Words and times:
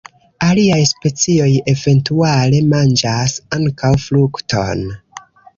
Aliaj 0.45 0.79
specioj 0.91 1.49
eventuale 1.75 2.63
manĝas 2.71 3.39
ankaŭ 3.59 3.93
frukton. 4.07 4.87